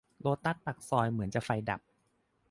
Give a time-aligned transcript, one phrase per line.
[0.21, 1.81] โลตัสปากซอยเหมือนจะไฟดับ